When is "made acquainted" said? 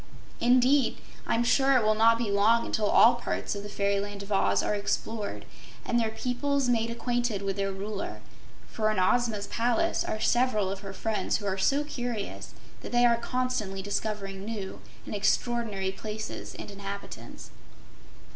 6.67-7.43